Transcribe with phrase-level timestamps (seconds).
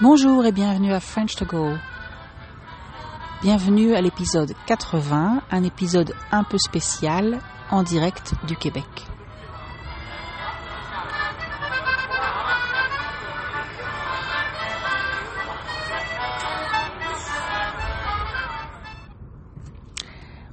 [0.00, 1.72] Bonjour et bienvenue à French to Go.
[3.42, 7.40] Bienvenue à l'épisode 80, un épisode un peu spécial
[7.72, 8.84] en direct du Québec.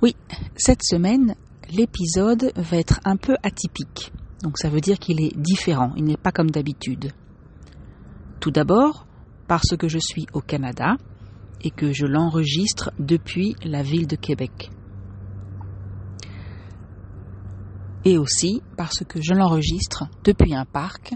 [0.01, 0.15] Oui,
[0.55, 1.35] cette semaine,
[1.69, 4.11] l'épisode va être un peu atypique.
[4.41, 7.11] Donc ça veut dire qu'il est différent, il n'est pas comme d'habitude.
[8.39, 9.04] Tout d'abord,
[9.47, 10.95] parce que je suis au Canada
[11.61, 14.69] et que je l'enregistre depuis la ville de Québec.
[18.03, 21.15] Et aussi parce que je l'enregistre depuis un parc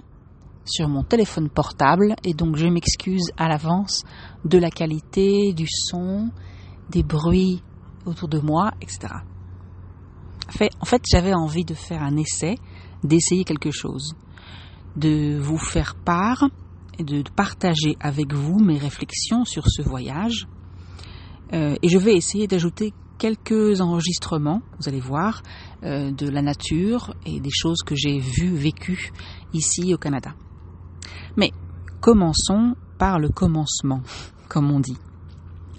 [0.66, 4.04] sur mon téléphone portable et donc je m'excuse à l'avance
[4.46, 6.30] de la qualité, du son,
[6.90, 7.62] des bruits
[8.06, 9.14] autour de moi, etc.
[10.82, 12.56] En fait, j'avais envie de faire un essai,
[13.04, 14.16] d'essayer quelque chose,
[14.96, 16.50] de vous faire part
[17.04, 20.48] de partager avec vous mes réflexions sur ce voyage.
[21.54, 25.44] Euh, et je vais essayer d'ajouter quelques enregistrements, vous allez voir,
[25.84, 29.12] euh, de la nature et des choses que j'ai vues, vécues
[29.54, 30.34] ici au Canada.
[31.38, 31.52] Mais
[32.02, 34.02] commençons par le commencement,
[34.48, 34.98] comme on dit.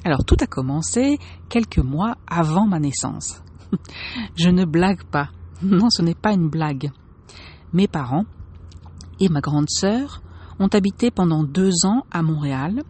[0.05, 3.43] Alors tout a commencé quelques mois avant ma naissance.
[4.37, 5.31] Je ne blague pas.
[5.63, 6.91] Non, ce n'est pas une blague.
[7.73, 8.25] Mes parents
[9.21, 10.23] et ma grande sœur
[10.61, 12.83] ont habité pendant deux ans à Montréal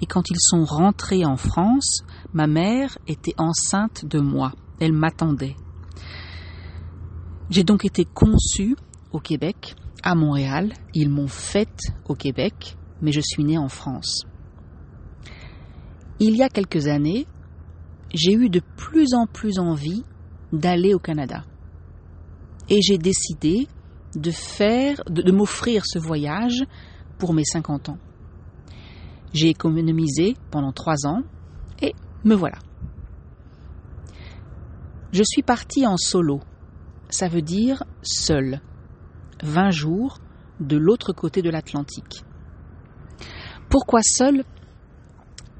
[0.00, 4.52] et quand ils sont rentrés en France, ma mère était enceinte de moi.
[4.80, 5.54] Elle m'attendait.
[7.48, 8.76] J'ai donc été conçue
[9.12, 10.72] au Québec, à Montréal.
[10.92, 14.24] Ils m'ont faite au Québec, mais je suis née en France.
[16.18, 17.26] Il y a quelques années,
[18.12, 20.04] j'ai eu de plus en plus envie
[20.52, 21.44] d'aller au Canada.
[22.68, 23.68] Et j'ai décidé
[24.16, 26.64] de faire, de, de m'offrir ce voyage
[27.18, 27.98] pour mes 50 ans.
[29.32, 31.22] J'ai économisé pendant trois ans
[31.80, 31.94] et
[32.24, 32.58] me voilà.
[35.12, 36.40] Je suis partie en solo.
[37.08, 38.60] Ça veut dire seul.
[39.42, 40.18] 20 jours
[40.60, 42.24] de l'autre côté de l'Atlantique.
[43.68, 44.44] Pourquoi seul?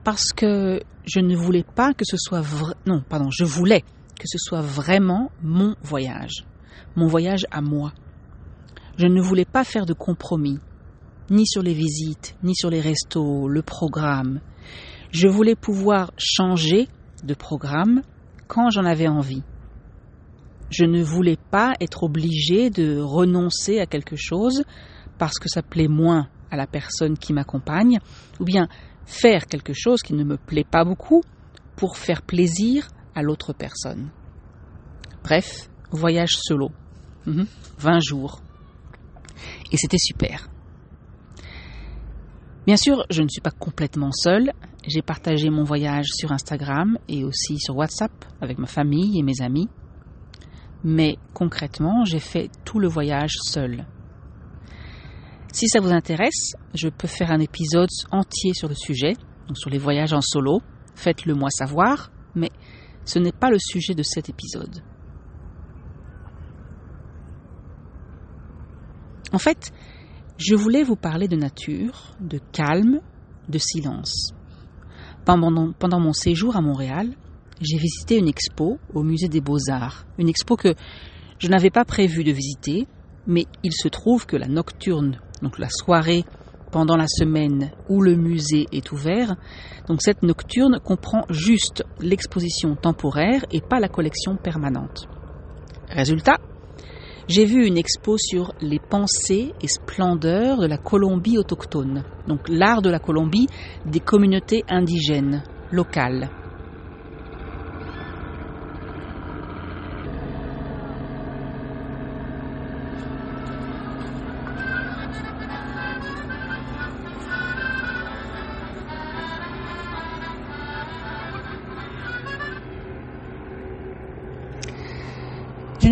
[0.04, 2.74] Parce que je ne voulais pas que ce soit vrai.
[2.86, 3.82] Non, pardon, je voulais
[4.18, 6.44] que ce soit vraiment mon voyage.
[6.96, 7.92] Mon voyage à moi.
[8.96, 10.60] Je ne voulais pas faire de compromis
[11.30, 14.40] ni sur les visites, ni sur les restos, le programme.
[15.10, 16.88] Je voulais pouvoir changer
[17.22, 18.02] de programme
[18.48, 19.42] quand j'en avais envie.
[20.70, 24.64] Je ne voulais pas être obligée de renoncer à quelque chose
[25.18, 27.98] parce que ça plaît moins à la personne qui m'accompagne,
[28.40, 28.68] ou bien
[29.06, 31.22] faire quelque chose qui ne me plaît pas beaucoup
[31.76, 34.10] pour faire plaisir à l'autre personne.
[35.22, 36.70] Bref, voyage solo.
[37.26, 37.46] 20
[37.82, 38.00] mhm.
[38.02, 38.42] jours.
[39.72, 40.48] Et c'était super.
[42.66, 44.52] Bien sûr, je ne suis pas complètement seule.
[44.86, 49.42] J'ai partagé mon voyage sur Instagram et aussi sur WhatsApp avec ma famille et mes
[49.42, 49.68] amis.
[50.82, 53.86] Mais concrètement, j'ai fait tout le voyage seul.
[55.52, 59.12] Si ça vous intéresse, je peux faire un épisode entier sur le sujet,
[59.46, 60.60] donc sur les voyages en solo.
[60.94, 62.50] Faites-le moi savoir, mais
[63.04, 64.82] ce n'est pas le sujet de cet épisode.
[69.32, 69.72] En fait,
[70.38, 73.00] je voulais vous parler de nature, de calme,
[73.48, 74.32] de silence.
[75.24, 77.14] Pendant, pendant mon séjour à Montréal,
[77.60, 80.74] j'ai visité une expo au musée des beaux-arts, une expo que
[81.38, 82.86] je n'avais pas prévu de visiter,
[83.26, 86.24] mais il se trouve que la nocturne, donc la soirée
[86.72, 89.36] pendant la semaine où le musée est ouvert,
[89.86, 95.08] donc cette nocturne comprend juste l'exposition temporaire et pas la collection permanente.
[95.88, 96.38] Résultat,
[97.28, 102.82] j'ai vu une expo sur les pensées et splendeurs de la Colombie autochtone, donc l'art
[102.82, 103.48] de la Colombie
[103.86, 106.28] des communautés indigènes locales.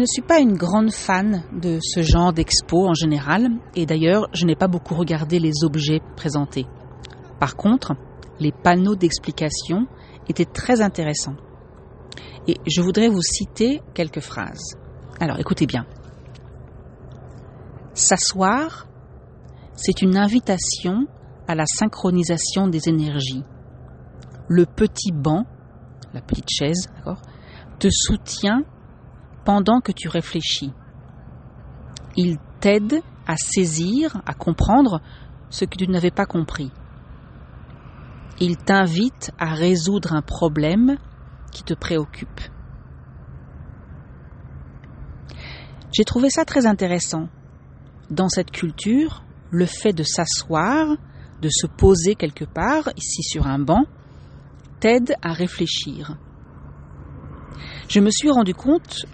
[0.02, 4.44] Ne suis pas une grande fan de ce genre d'expo en général, et d'ailleurs, je
[4.46, 6.66] n'ai pas beaucoup regardé les objets présentés.
[7.38, 7.92] Par contre,
[8.40, 9.86] les panneaux d'explication
[10.28, 11.36] étaient très intéressants.
[12.48, 14.76] Et je voudrais vous citer quelques phrases.
[15.20, 15.86] Alors, écoutez bien.
[17.94, 18.88] S'asseoir,
[19.74, 21.06] c'est une invitation
[21.46, 23.44] à la synchronisation des énergies.
[24.48, 25.44] Le petit banc,
[26.12, 27.22] la petite chaise, d'accord,
[27.78, 28.64] te soutient
[29.44, 30.72] pendant que tu réfléchis.
[32.16, 35.00] Il t'aide à saisir, à comprendre
[35.50, 36.70] ce que tu n'avais pas compris.
[38.40, 40.96] Il t'invite à résoudre un problème
[41.52, 42.40] qui te préoccupe.
[45.92, 47.28] J'ai trouvé ça très intéressant.
[48.10, 50.96] Dans cette culture, le fait de s'asseoir,
[51.42, 53.84] de se poser quelque part, ici sur un banc,
[54.80, 56.16] t'aide à réfléchir.
[57.88, 59.04] Je me suis rendu compte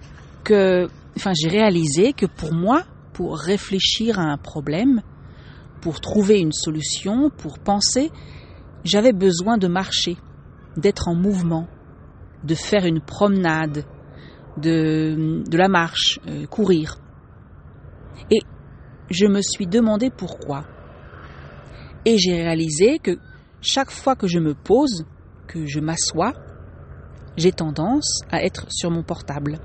[1.17, 5.03] enfin, j'ai réalisé que pour moi, pour réfléchir à un problème,
[5.81, 8.11] pour trouver une solution, pour penser,
[8.85, 10.17] j'avais besoin de marcher,
[10.77, 11.67] d'être en mouvement,
[12.45, 13.85] de faire une promenade,
[14.56, 16.99] de, de la marche, euh, courir.
[18.31, 18.41] Et
[19.11, 20.65] je me suis demandé pourquoi.
[22.05, 23.19] Et j'ai réalisé que
[23.61, 25.05] chaque fois que je me pose,
[25.47, 26.33] que je m'assois,
[27.37, 29.59] j'ai tendance à être sur mon portable,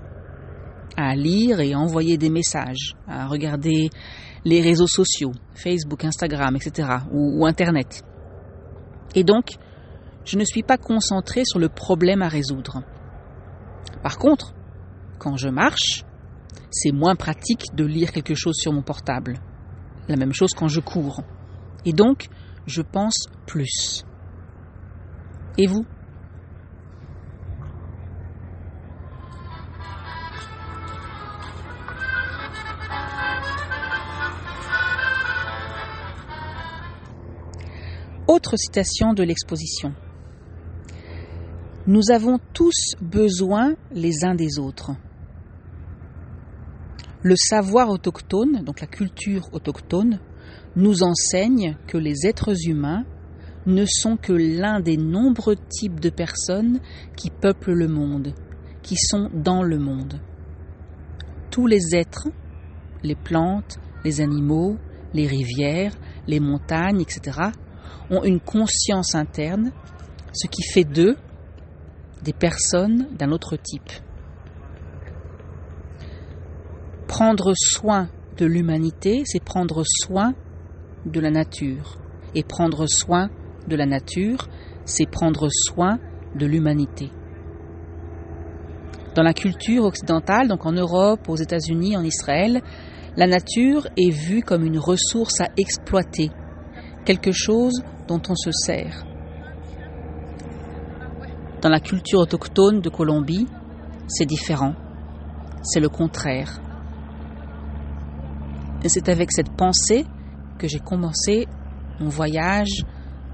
[0.98, 3.90] à lire et envoyer des messages, à regarder
[4.46, 8.04] les réseaux sociaux, Facebook, Instagram, etc., ou Internet.
[9.16, 9.52] Et donc,
[10.26, 12.84] je ne suis pas concentré sur le problème à résoudre.
[14.02, 14.54] Par contre,
[15.20, 16.04] quand je marche,
[16.72, 19.38] c'est moins pratique de lire quelque chose sur mon portable.
[20.08, 21.24] La même chose quand je cours.
[21.86, 22.28] Et donc,
[22.66, 24.06] je pense plus.
[25.58, 25.86] Et vous?
[38.34, 39.94] Autre citation de l'exposition.
[41.86, 44.94] Nous avons tous besoin les uns des autres.
[47.22, 50.20] Le savoir autochtone, donc la culture autochtone,
[50.76, 53.06] nous enseigne que les êtres humains
[53.68, 56.80] ne sont que l'un des nombreux types de personnes
[57.16, 58.34] qui peuplent le monde,
[58.82, 60.20] qui sont dans le monde.
[61.52, 62.30] Tous les êtres,
[63.04, 64.80] les plantes, les animaux,
[65.14, 65.96] les rivières,
[66.26, 67.52] les montagnes, etc.,
[68.10, 69.72] ont une conscience interne,
[70.34, 71.18] ce qui fait d'eux
[72.24, 73.92] des personnes d'un autre type.
[77.08, 80.34] Prendre soin de l'humanité, c'est prendre soin
[81.06, 82.00] de la nature.
[82.36, 83.30] Et prendre soin
[83.68, 84.48] de la nature,
[84.86, 86.00] c'est prendre soin
[86.36, 87.12] de l'humanité.
[89.16, 92.64] Dans la culture occidentale, donc en Europe, aux États-Unis, en Israël,
[93.16, 96.32] la nature est vue comme une ressource à exploiter,
[97.04, 99.06] quelque chose dont on se sert.
[101.62, 103.48] Dans la culture autochtone de Colombie,
[104.08, 104.76] c'est différent.
[105.62, 106.60] C'est le contraire.
[108.84, 110.06] Et c'est avec cette pensée
[110.58, 111.48] que j'ai commencé
[112.02, 112.82] mon voyage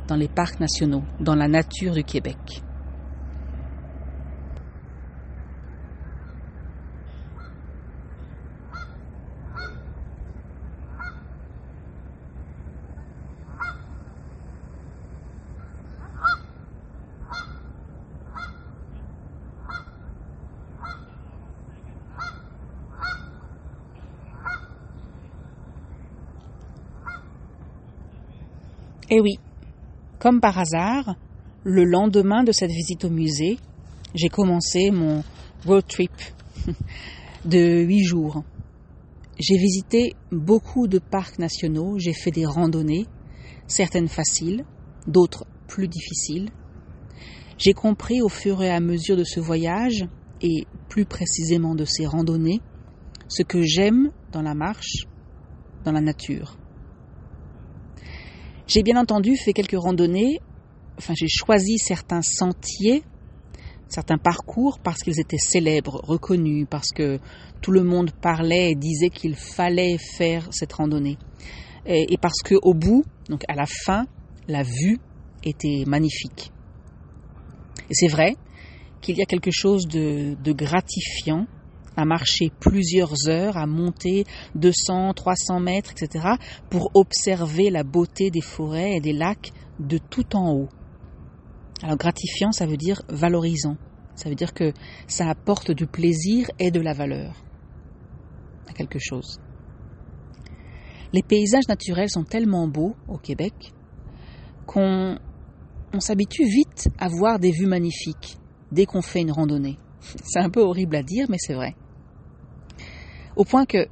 [0.08, 2.62] dans les parcs nationaux, dans la nature du Québec.
[29.12, 29.40] Eh oui,
[30.20, 31.16] comme par hasard,
[31.64, 33.58] le lendemain de cette visite au musée,
[34.14, 35.24] j'ai commencé mon
[35.66, 36.12] road trip
[37.46, 38.44] de huit jours.
[39.40, 43.08] J'ai visité beaucoup de parcs nationaux, j'ai fait des randonnées,
[43.68, 44.66] certaines faciles,
[45.08, 46.50] d'autres plus difficiles.
[47.58, 50.06] J'ai compris au fur et à mesure de ce voyage,
[50.42, 52.62] et plus précisément de ces randonnées,
[53.28, 55.08] ce que j'aime dans la marche,
[55.84, 56.58] dans la nature.
[58.70, 60.40] J'ai bien entendu fait quelques randonnées,
[61.00, 63.02] enfin j'ai choisi certains sentiers,
[63.88, 67.18] certains parcours parce qu'ils étaient célèbres, reconnus, parce que
[67.64, 71.18] tout le monde parlait et disait qu'il fallait faire cette randonnée.
[71.88, 74.06] Et, parce qu'au bout, donc à la fin,
[74.48, 75.00] la vue
[75.44, 76.52] était magnifique.
[77.90, 78.36] Et c'est vrai
[79.02, 81.48] qu'il y a quelque chose de gratifiant
[81.96, 86.34] à marcher plusieurs heures, à monter 200, 300 mètres, etc.,
[86.70, 90.70] pour observer la beauté des forêts et des lacs de tout en haut.
[91.82, 93.78] Alors gratifiant, ça veut dire valorisant.
[94.16, 94.74] Ça veut dire que
[95.08, 97.34] ça apporte du plaisir et de la valeur
[98.68, 99.40] à quelque chose.
[101.14, 103.74] Les paysages naturels sont tellement beaux au Québec
[104.68, 105.18] qu'on
[106.00, 108.38] s'habitue vite à voir des vues magnifiques
[108.72, 109.80] dès qu'on fait une randonnée.
[110.24, 111.76] C'est un peu horrible à dire, mais c'est vrai.
[113.36, 113.88] Au point que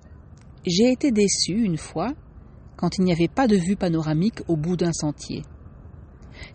[0.66, 2.14] j'ai été déçu une fois
[2.76, 5.44] quand il n'y avait pas de vue panoramique au bout d'un sentier.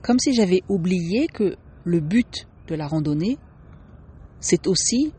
[0.03, 3.39] Comme si j'avais oublié que le but de la randonnée,
[4.41, 5.13] c'est aussi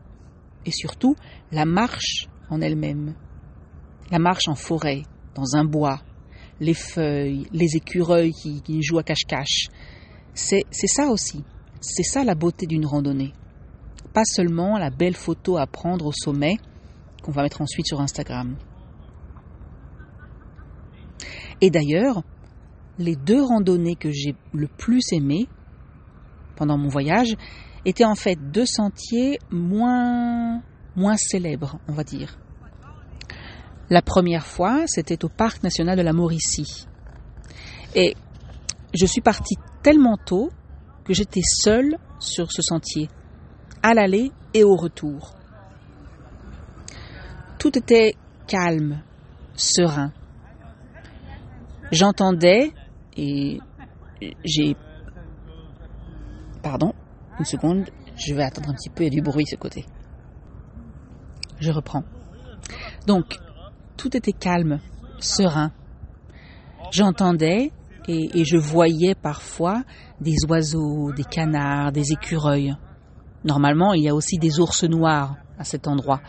[0.64, 1.16] et surtout
[1.52, 3.14] la marche en elle-même.
[4.10, 5.02] La marche en forêt,
[5.34, 6.00] dans un bois,
[6.60, 9.68] les feuilles, les écureuils qui, jouent à cache-cache.
[10.34, 11.44] C'est ça aussi.
[11.80, 13.32] C'est ça la beauté d'une randonnée.
[14.14, 16.56] Pas seulement la belle photo à prendre au sommet
[17.22, 18.56] qu'on va mettre ensuite sur Instagram.
[21.60, 22.22] Et d'ailleurs,
[22.98, 25.48] les deux randonnées que j'ai le plus aimées
[26.56, 27.36] pendant mon voyage
[27.84, 30.62] étaient en fait deux sentiers moins,
[30.96, 32.38] moins célèbres, on va dire.
[33.90, 36.86] La première fois, c'était au parc national de la Mauricie.
[37.94, 38.14] Et
[38.94, 40.50] je suis partie tellement tôt
[41.04, 43.08] que j'étais seule sur ce sentier,
[43.84, 45.34] à l'aller et au retour.
[47.58, 48.14] Tout était
[48.46, 49.02] calme,
[49.54, 50.10] serein.
[51.92, 52.72] J'entendais
[53.14, 53.58] et
[54.42, 54.74] j'ai...
[56.62, 56.94] Pardon,
[57.38, 59.84] une seconde, je vais attendre un petit peu, il y a du bruit ce côté.
[61.60, 62.04] Je reprends.
[63.06, 63.36] Donc,
[63.98, 64.80] tout était calme,
[65.18, 65.72] serein.
[66.90, 67.70] J'entendais
[68.08, 69.82] et, je voyais parfois
[70.22, 72.74] des oiseaux, des canards, des écureuils.
[73.44, 76.20] Normalement, il y a aussi des ours noirs à cet endroit,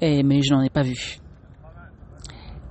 [0.00, 1.18] mais je n'en ai pas vu.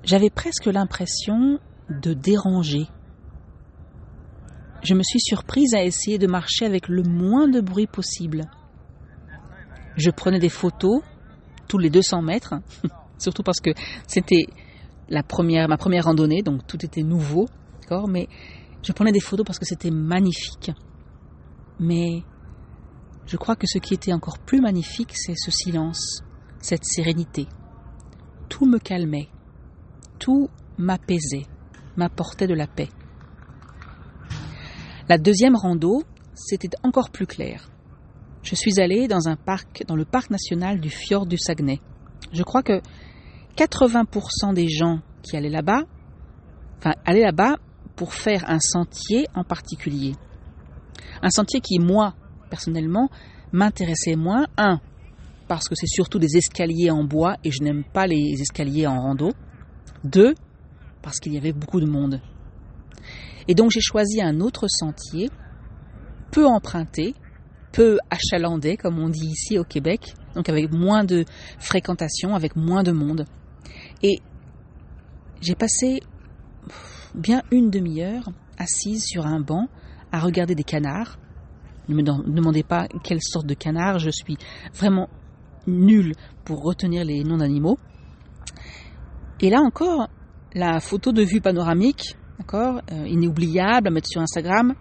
[0.04, 1.60] J'avais presque l'impression
[1.90, 2.88] de déranger.
[4.82, 8.46] Je me suis surprise à essayer de marcher avec le moins de bruit possible.
[9.98, 11.02] Je prenais des photos
[11.68, 12.56] tous les 200 mètres,
[13.20, 13.72] surtout parce que
[14.08, 14.46] c'était
[15.10, 17.48] la première, ma première randonnée, donc tout était nouveau
[18.08, 18.28] mais
[18.84, 20.72] je prenais des photos parce que c'était magnifique.
[21.80, 22.24] Mais
[23.30, 26.24] je crois que ce qui était encore plus magnifique, c'est ce silence,
[26.60, 27.46] cette sérénité.
[28.50, 29.30] Tout me calmait,
[30.18, 31.46] tout m'apaisait,
[31.96, 32.90] m'apportait de la paix.
[35.08, 36.02] La deuxième rando,
[36.34, 37.70] c'était encore plus clair.
[38.42, 41.82] Je suis allée dans un parc, dans le parc national du fjord du Saguenay.
[42.34, 42.82] Je crois que
[43.58, 45.84] 80% des gens qui allaient là-bas,
[46.80, 47.58] enfin, allaient là-bas
[47.96, 50.16] pour faire un sentier en particulier.
[51.22, 52.16] Un sentier qui, moi,
[52.50, 53.10] personnellement,
[53.52, 54.48] m'intéressait moins.
[54.58, 54.80] Un,
[55.48, 59.00] parce que c'est surtout des escaliers en bois et je n'aime pas les escaliers en
[59.00, 59.32] rando.
[60.04, 60.36] Deux,
[61.02, 62.22] parce qu'il y avait beaucoup de monde.
[63.48, 65.30] Et donc j'ai choisi un autre sentier,
[66.32, 67.16] peu emprunté,
[67.72, 71.26] peu achalandé, comme on dit ici au Québec, donc avec moins de
[71.58, 73.26] fréquentation, avec moins de monde.
[74.04, 74.20] Et
[75.42, 76.02] j'ai passé
[77.16, 79.68] bien une demi-heure assise sur un banc
[80.12, 81.19] à regarder des canards.
[81.90, 84.38] Ne me demandez pas quelle sorte de canard, je suis
[84.74, 85.10] vraiment
[85.68, 86.14] nulle
[86.46, 87.78] pour retenir les noms d'animaux.
[89.42, 90.08] Et là encore,
[90.54, 94.76] la photo de vue panoramique, d'accord, euh, inoubliable à mettre sur Instagram,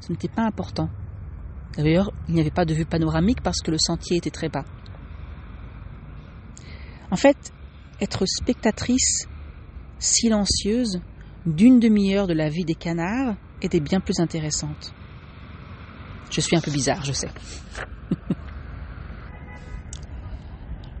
[0.00, 0.88] ce n'était pas important.
[1.76, 4.64] D'ailleurs, il n'y avait pas de vue panoramique parce que le sentier était très bas.
[7.10, 7.52] En fait,
[8.00, 9.26] être spectatrice
[9.98, 11.00] silencieuse
[11.46, 14.94] d'une demi-heure de la vie des canards était bien plus intéressante.
[16.32, 17.28] Je suis un peu bizarre, je sais.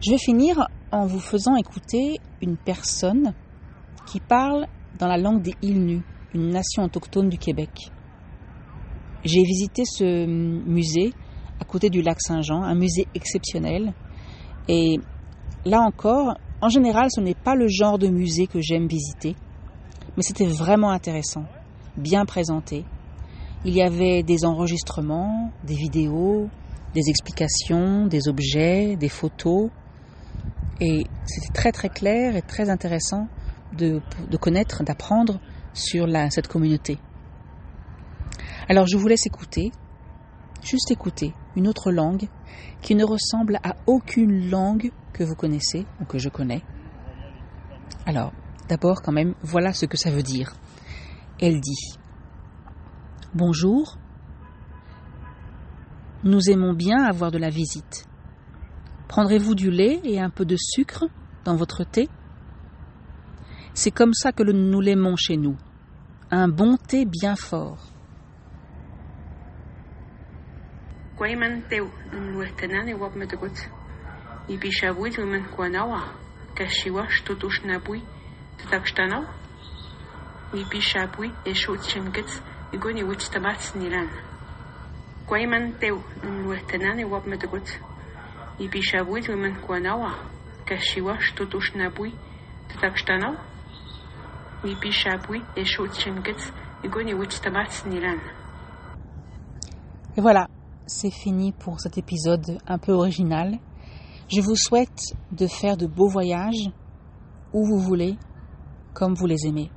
[0.04, 3.32] je vais finir en vous faisant écouter une personne
[4.04, 4.66] qui parle
[4.98, 6.02] dans la langue des Ilnus,
[6.34, 7.70] une nation autochtone du Québec.
[9.24, 11.14] J'ai visité ce musée
[11.60, 13.94] à côté du lac Saint-Jean, un musée exceptionnel.
[14.68, 14.98] Et
[15.64, 19.34] là encore, en général, ce n'est pas le genre de musée que j'aime visiter.
[20.14, 21.44] Mais c'était vraiment intéressant,
[21.96, 22.84] bien présenté.
[23.64, 26.48] Il y avait des enregistrements, des vidéos,
[26.94, 29.70] des explications, des objets, des photos.
[30.80, 33.28] Et c'était très très clair et très intéressant
[33.76, 34.00] de,
[34.40, 35.40] connaître, d'apprendre
[35.74, 36.98] sur cette communauté.
[38.68, 39.70] Alors je vous laisse écouter,
[40.62, 42.28] juste écouter une autre langue
[42.80, 46.62] qui ne ressemble à aucune langue que vous connaissez ou que je connais.
[48.06, 48.32] Alors,
[48.72, 50.54] D'abord, quand même, voilà ce que ça veut dire.
[51.38, 51.98] Elle dit
[53.34, 53.96] Bonjour,
[56.22, 58.06] nous aimons bien avoir de la visite.
[59.08, 61.06] Prendrez-vous du lait et un peu de sucre
[61.46, 62.10] dans votre thé?
[63.72, 65.56] C'est comme ça que nous l'aimons chez nous.
[66.30, 67.78] Un bon thé bien fort.
[82.72, 82.80] E e.
[100.16, 100.48] Et voilà,
[100.86, 103.58] c'est fini pour cet épisode un peu original.
[104.30, 106.70] Je vous souhaite de faire de beaux voyages
[107.52, 108.16] où vous voulez,
[108.94, 109.70] comme vous les aimez.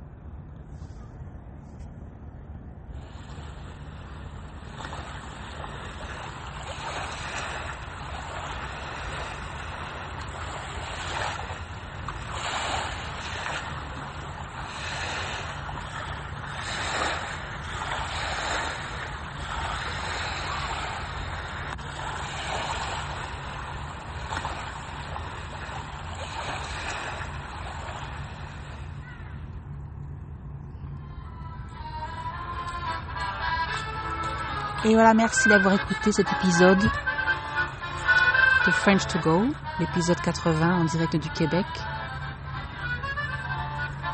[34.86, 39.46] Et voilà, merci d'avoir écouté cet épisode de French to Go,
[39.80, 41.66] l'épisode 80 en direct du Québec.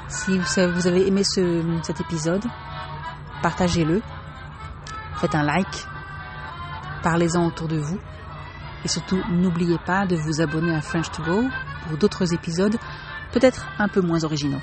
[0.08, 2.42] Si vous avez aimé ce, cet épisode,
[3.42, 4.00] partagez-le,
[5.16, 5.86] faites un like,
[7.02, 7.98] parlez-en autour de vous.
[8.86, 11.44] Et surtout, n'oubliez pas de vous abonner à French to Go
[11.86, 12.78] pour d'autres épisodes,
[13.32, 14.62] peut-être un peu moins originaux.